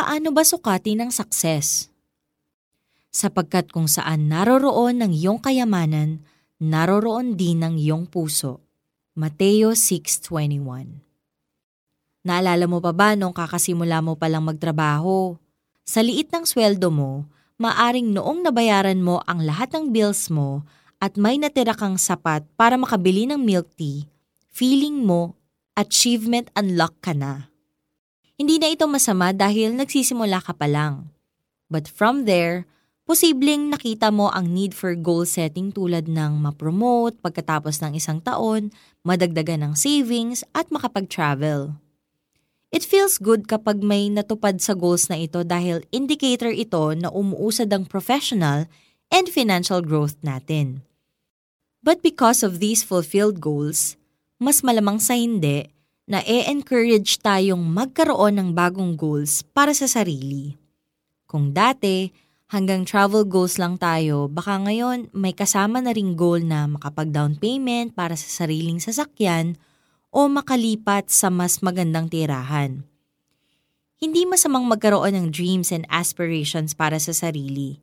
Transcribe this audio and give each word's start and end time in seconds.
Paano 0.00 0.32
ba 0.32 0.40
sukatin 0.40 1.04
ang 1.04 1.12
success? 1.12 1.92
Sapagkat 3.12 3.68
kung 3.68 3.84
saan 3.84 4.32
naroroon 4.32 4.96
ng 4.96 5.12
iyong 5.12 5.36
kayamanan, 5.36 6.24
naroroon 6.56 7.36
din 7.36 7.60
ng 7.60 7.76
iyong 7.76 8.08
puso. 8.08 8.64
Mateo 9.12 9.76
6.21 9.76 12.24
Naalala 12.24 12.64
mo 12.64 12.80
pa 12.80 12.96
ba 12.96 13.12
nung 13.12 13.36
kakasimula 13.36 14.00
mo 14.00 14.16
palang 14.16 14.40
magtrabaho? 14.40 15.36
Sa 15.84 16.00
liit 16.00 16.32
ng 16.32 16.48
sweldo 16.48 16.88
mo, 16.88 17.28
maaring 17.60 18.08
noong 18.08 18.40
nabayaran 18.40 19.04
mo 19.04 19.20
ang 19.28 19.44
lahat 19.44 19.68
ng 19.76 19.92
bills 19.92 20.32
mo 20.32 20.64
at 20.96 21.20
may 21.20 21.36
natira 21.36 21.76
kang 21.76 22.00
sapat 22.00 22.40
para 22.56 22.80
makabili 22.80 23.28
ng 23.28 23.36
milk 23.36 23.68
tea, 23.76 24.08
feeling 24.48 25.04
mo 25.04 25.36
achievement 25.76 26.48
unlock 26.56 26.96
ka 27.04 27.12
na. 27.12 27.49
Hindi 28.40 28.56
na 28.56 28.72
ito 28.72 28.88
masama 28.88 29.36
dahil 29.36 29.76
nagsisimula 29.76 30.40
ka 30.40 30.56
pa 30.56 30.64
lang. 30.64 31.12
But 31.68 31.84
from 31.84 32.24
there, 32.24 32.64
posibleng 33.04 33.68
nakita 33.68 34.08
mo 34.08 34.32
ang 34.32 34.56
need 34.56 34.72
for 34.72 34.96
goal 34.96 35.28
setting 35.28 35.68
tulad 35.68 36.08
ng 36.08 36.40
ma-promote 36.40 37.20
pagkatapos 37.20 37.84
ng 37.84 38.00
isang 38.00 38.24
taon, 38.24 38.72
madagdagan 39.04 39.60
ng 39.60 39.74
savings 39.76 40.40
at 40.56 40.72
makapag-travel. 40.72 41.76
It 42.72 42.80
feels 42.80 43.20
good 43.20 43.44
kapag 43.44 43.84
may 43.84 44.08
natupad 44.08 44.56
sa 44.64 44.72
goals 44.72 45.12
na 45.12 45.20
ito 45.20 45.44
dahil 45.44 45.84
indicator 45.92 46.48
ito 46.48 46.96
na 46.96 47.12
umuusad 47.12 47.68
ang 47.68 47.84
professional 47.84 48.72
and 49.12 49.28
financial 49.28 49.84
growth 49.84 50.16
natin. 50.24 50.80
But 51.84 52.00
because 52.00 52.40
of 52.40 52.56
these 52.56 52.80
fulfilled 52.80 53.36
goals, 53.36 54.00
mas 54.40 54.64
malamang 54.64 54.96
sa 54.96 55.12
hindi 55.12 55.68
na 56.10 56.26
e-encourage 56.26 57.22
tayong 57.22 57.62
magkaroon 57.62 58.34
ng 58.34 58.48
bagong 58.50 58.98
goals 58.98 59.46
para 59.54 59.70
sa 59.70 59.86
sarili. 59.86 60.58
Kung 61.30 61.54
dati, 61.54 62.10
hanggang 62.50 62.82
travel 62.82 63.22
goals 63.22 63.62
lang 63.62 63.78
tayo, 63.78 64.26
baka 64.26 64.58
ngayon 64.58 65.06
may 65.14 65.30
kasama 65.30 65.78
na 65.78 65.94
ring 65.94 66.18
goal 66.18 66.42
na 66.42 66.66
makapag-down 66.66 67.38
payment 67.38 67.94
para 67.94 68.18
sa 68.18 68.42
sariling 68.42 68.82
sasakyan 68.82 69.54
o 70.10 70.26
makalipat 70.26 71.06
sa 71.06 71.30
mas 71.30 71.62
magandang 71.62 72.10
tirahan. 72.10 72.82
Hindi 74.02 74.26
masamang 74.26 74.66
magkaroon 74.66 75.14
ng 75.14 75.26
dreams 75.30 75.70
and 75.70 75.86
aspirations 75.86 76.74
para 76.74 76.98
sa 76.98 77.14
sarili. 77.14 77.78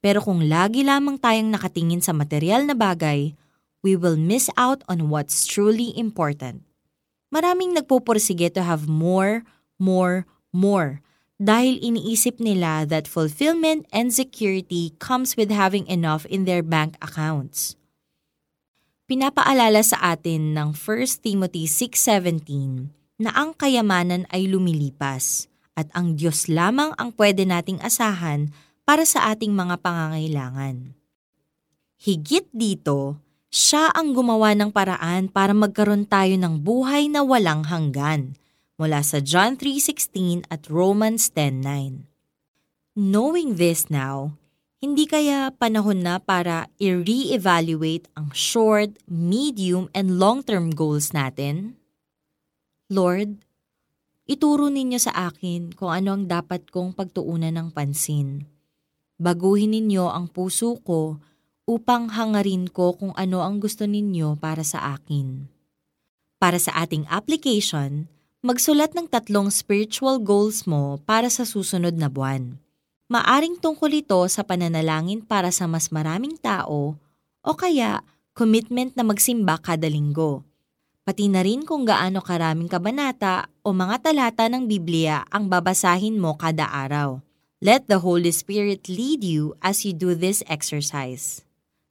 Pero 0.00 0.24
kung 0.24 0.48
lagi 0.48 0.80
lamang 0.80 1.20
tayong 1.20 1.52
nakatingin 1.52 2.00
sa 2.00 2.16
material 2.16 2.64
na 2.64 2.72
bagay, 2.72 3.36
we 3.84 3.92
will 3.92 4.16
miss 4.16 4.48
out 4.56 4.80
on 4.88 5.12
what's 5.12 5.44
truly 5.44 5.92
important. 6.00 6.65
Maraming 7.30 7.74
nagpupursige 7.74 8.52
to 8.54 8.62
have 8.62 8.86
more, 8.86 9.42
more, 9.76 10.24
more 10.54 11.02
dahil 11.36 11.76
iniisip 11.84 12.40
nila 12.40 12.88
that 12.88 13.04
fulfillment 13.04 13.84
and 13.92 14.08
security 14.08 14.96
comes 14.96 15.36
with 15.36 15.52
having 15.52 15.84
enough 15.84 16.24
in 16.32 16.48
their 16.48 16.64
bank 16.64 16.96
accounts. 17.04 17.76
Pinapaalala 19.06 19.84
sa 19.86 20.16
atin 20.16 20.56
ng 20.56 20.74
1 20.74 21.22
Timothy 21.22 21.68
6.17 21.68 23.22
na 23.22 23.30
ang 23.36 23.54
kayamanan 23.54 24.26
ay 24.32 24.50
lumilipas 24.50 25.46
at 25.76 25.86
ang 25.92 26.16
Diyos 26.16 26.48
lamang 26.48 26.96
ang 26.96 27.12
pwede 27.14 27.44
nating 27.44 27.78
asahan 27.84 28.50
para 28.88 29.04
sa 29.04 29.30
ating 29.30 29.52
mga 29.52 29.78
pangangailangan. 29.78 30.96
Higit 32.00 32.48
dito, 32.50 33.20
siya 33.56 33.88
ang 33.96 34.12
gumawa 34.12 34.52
ng 34.52 34.68
paraan 34.68 35.32
para 35.32 35.56
magkaroon 35.56 36.04
tayo 36.04 36.36
ng 36.36 36.60
buhay 36.60 37.08
na 37.08 37.24
walang 37.24 37.64
hanggan 37.64 38.36
mula 38.76 39.00
sa 39.00 39.24
John 39.24 39.56
3.16 39.56 40.44
at 40.52 40.68
Romans 40.68 41.32
10.9. 41.32 42.04
Knowing 43.00 43.56
this 43.56 43.88
now, 43.88 44.36
hindi 44.76 45.08
kaya 45.08 45.56
panahon 45.56 46.04
na 46.04 46.20
para 46.20 46.68
i-re-evaluate 46.76 48.12
ang 48.12 48.28
short, 48.36 48.92
medium, 49.08 49.88
and 49.96 50.20
long-term 50.20 50.76
goals 50.76 51.16
natin? 51.16 51.80
Lord, 52.92 53.40
ituro 54.28 54.68
ninyo 54.68 55.00
sa 55.00 55.32
akin 55.32 55.72
kung 55.72 55.96
ano 55.96 56.12
ang 56.12 56.28
dapat 56.28 56.68
kong 56.68 56.92
pagtuunan 56.92 57.56
ng 57.56 57.72
pansin. 57.72 58.44
Baguhin 59.16 59.72
ninyo 59.72 60.12
ang 60.12 60.28
puso 60.28 60.76
ko 60.84 61.16
upang 61.66 62.14
hangarin 62.14 62.70
ko 62.70 62.94
kung 62.94 63.10
ano 63.18 63.42
ang 63.42 63.58
gusto 63.58 63.84
ninyo 63.90 64.38
para 64.38 64.62
sa 64.62 64.94
akin. 64.94 65.50
Para 66.38 66.62
sa 66.62 66.78
ating 66.78 67.10
application, 67.10 68.06
magsulat 68.46 68.94
ng 68.94 69.10
tatlong 69.10 69.50
spiritual 69.50 70.22
goals 70.22 70.62
mo 70.62 71.02
para 71.02 71.26
sa 71.26 71.42
susunod 71.42 71.98
na 71.98 72.06
buwan. 72.06 72.54
Maaring 73.10 73.58
tungkol 73.58 74.02
ito 74.02 74.18
sa 74.30 74.46
pananalangin 74.46 75.22
para 75.22 75.50
sa 75.50 75.66
mas 75.66 75.90
maraming 75.90 76.38
tao 76.38 76.94
o 77.42 77.50
kaya 77.54 78.02
commitment 78.34 78.94
na 78.94 79.02
magsimba 79.06 79.58
kada 79.58 79.86
linggo. 79.90 80.46
Pati 81.06 81.30
na 81.30 81.46
rin 81.46 81.62
kung 81.62 81.86
gaano 81.86 82.18
karaming 82.18 82.66
kabanata 82.66 83.46
o 83.62 83.70
mga 83.70 84.10
talata 84.10 84.50
ng 84.50 84.66
Biblia 84.66 85.22
ang 85.30 85.46
babasahin 85.46 86.18
mo 86.18 86.34
kada 86.34 86.66
araw. 86.66 87.22
Let 87.62 87.86
the 87.86 88.02
Holy 88.02 88.34
Spirit 88.34 88.90
lead 88.90 89.22
you 89.22 89.54
as 89.62 89.86
you 89.86 89.94
do 89.94 90.18
this 90.18 90.42
exercise. 90.50 91.45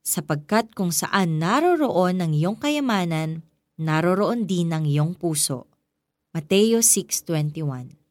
Sapagkat 0.05 0.77
kung 0.77 0.93
saan 0.93 1.41
naroroon 1.41 2.21
ang 2.21 2.31
iyong 2.37 2.61
kayamanan, 2.61 3.41
naroroon 3.81 4.45
din 4.45 4.69
ang 4.69 4.85
iyong 4.85 5.17
puso. 5.17 5.65
Mateo 6.29 6.85
6.21 6.85 8.04